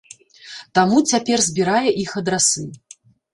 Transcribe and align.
Таму 0.79 0.97
цяпер 1.11 1.43
збірае 1.49 1.89
іх 2.05 2.17
адрасы. 2.23 2.65